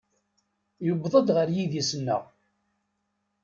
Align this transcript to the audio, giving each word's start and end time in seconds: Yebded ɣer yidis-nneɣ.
Yebded 0.85 1.27
ɣer 1.35 1.47
yidis-nneɣ. 1.55 2.23